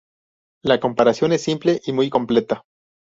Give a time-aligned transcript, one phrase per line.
[0.63, 2.63] La comparación es simple y muy completa.